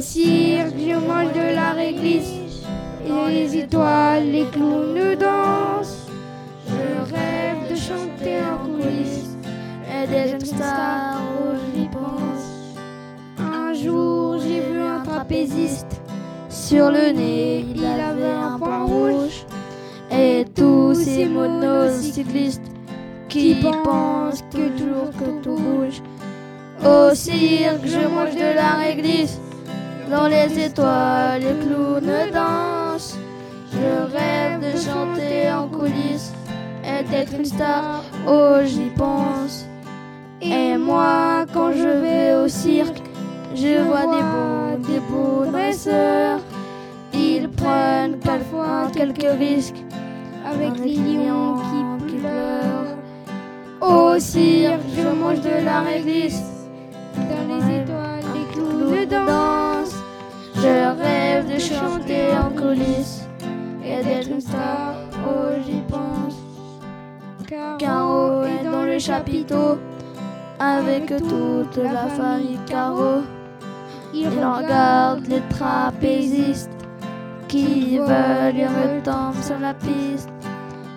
Au 0.00 0.02
cirque, 0.02 0.76
je 0.78 0.94
mange 0.94 1.30
de 1.34 1.54
la 1.54 1.72
réglisse. 1.72 2.32
Et 3.04 3.30
les 3.34 3.58
étoiles, 3.58 4.30
les 4.32 4.46
clowns 4.46 5.14
dansent. 5.14 6.06
Je 6.66 7.14
rêve 7.14 7.70
de 7.70 7.74
chanter 7.76 8.38
en 8.40 8.64
coulisses. 8.64 9.36
Et 9.92 10.06
d'être 10.06 10.46
star, 10.46 11.20
oh, 11.20 11.54
j'y 11.74 11.86
pense. 11.88 12.80
Un 13.38 13.74
jour, 13.74 14.38
j'ai 14.38 14.60
vu 14.60 14.80
un 14.80 15.00
trapéziste. 15.00 16.00
Sur 16.48 16.90
le 16.90 17.12
nez, 17.12 17.66
il 17.74 17.84
avait 17.84 18.24
un 18.24 18.58
point 18.58 18.84
rouge. 18.84 19.44
Et 20.10 20.46
tous 20.54 20.94
ces 20.94 21.26
monocyclistes 21.26 22.72
qui 23.28 23.54
pensent 23.84 24.42
que 24.50 24.66
toujours 24.78 25.10
que 25.18 25.42
tout 25.42 25.56
bouge. 25.56 26.00
Au 26.86 27.14
cirque, 27.14 27.84
je 27.84 28.08
mange 28.08 28.34
de 28.34 28.54
la 28.54 28.76
réglisse. 28.76 29.38
Dans 30.10 30.26
les 30.26 30.58
étoiles, 30.58 31.40
les 31.40 31.66
clowns 31.66 32.32
dansent. 32.32 33.16
Je 33.72 34.12
rêve 34.12 34.60
de 34.60 34.76
chanter 34.76 35.48
en 35.52 35.68
coulisses 35.68 36.32
et 36.84 37.04
d'être 37.04 37.32
une 37.34 37.44
star. 37.44 38.02
Oh, 38.26 38.56
j'y 38.64 38.90
pense. 38.96 39.66
Et 40.42 40.76
moi, 40.76 41.46
quand 41.54 41.72
je 41.72 41.86
vais 41.86 42.34
au 42.34 42.48
cirque, 42.48 43.00
je 43.54 43.80
vois 43.82 44.06
des 44.06 44.22
beaux, 44.32 44.92
des 44.92 45.00
beaux 45.00 45.44
dresseurs. 45.48 46.40
Ils 47.14 47.48
prennent 47.48 48.18
quelquefois 48.18 48.90
quelques 48.92 49.38
risques 49.38 49.84
avec 50.44 50.76
les 50.84 50.96
lions 50.96 51.56
qui 51.68 52.16
pleurent. 52.16 52.96
Au 53.80 54.18
cirque, 54.18 54.82
je 54.96 55.08
mange 55.08 55.40
de 55.40 55.64
la 55.64 55.80
réglisse. 55.82 56.42
Dans 57.14 57.46
les 57.54 57.76
étoiles, 57.76 58.24
les 58.34 58.46
clowns 58.52 58.99
chanter 61.60 62.32
en 62.32 62.50
coulisses 62.50 63.22
et 63.84 64.02
d'être 64.02 64.30
une 64.30 64.40
star. 64.40 64.94
Oh, 65.26 65.50
j'y 65.64 65.80
pense. 65.88 66.34
Caro 67.78 68.42
est 68.44 68.64
dans 68.64 68.84
le 68.84 68.98
chapiteau 68.98 69.78
avec 70.58 71.06
toute 71.06 71.76
la 71.76 72.06
famille 72.08 72.58
Caro. 72.66 73.22
Il 74.14 74.28
regarde 74.28 75.26
les 75.28 75.42
trapézistes 75.50 76.70
qui 77.48 77.98
veulent 77.98 78.56
y 78.56 78.66
retomber 78.66 79.42
sur 79.42 79.58
la 79.58 79.74
piste. 79.74 80.30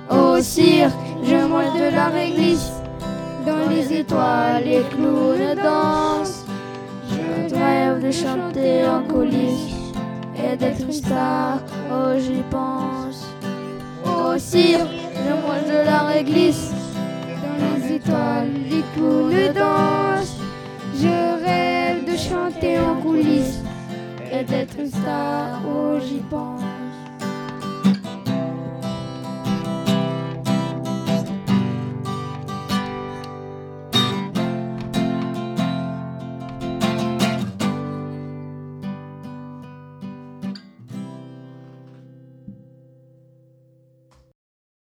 Au 0.09 0.39
cirque, 0.41 0.93
je 1.23 1.35
mange 1.35 1.73
de 1.73 1.95
la 1.95 2.07
réglisse. 2.07 2.71
Dans 3.45 3.69
les 3.69 3.91
étoiles, 3.91 4.63
les 4.63 4.83
clowns 4.91 5.55
dansent. 5.61 6.45
Je 7.09 7.55
rêve 7.55 8.05
de 8.05 8.11
chanter 8.11 8.87
en 8.87 9.01
coulisses 9.03 9.72
d'être 10.57 10.81
une 10.81 10.91
star. 10.91 11.59
Oh, 11.91 12.17
j'y 12.17 12.43
pense. 12.49 13.27
Au 14.05 14.37
cirque, 14.37 14.89
je 15.15 15.31
mange 15.31 15.67
de 15.67 15.85
la 15.85 16.03
réglisse. 16.03 16.71
Dans 17.59 17.87
les 17.87 17.95
étoiles, 17.95 18.51
les 18.69 18.83
clowns 18.95 19.53
dansent. 19.53 20.37
Je 20.95 21.43
rêve 21.43 22.05
de 22.05 22.17
chanter 22.17 22.79
en 22.79 22.95
coulisses 23.01 23.59
et 24.31 24.43
d'être 24.43 24.75
une 24.79 24.89
star. 24.89 25.61
Oh, 25.67 25.97
j'y 25.99 26.19
pense. 26.29 26.61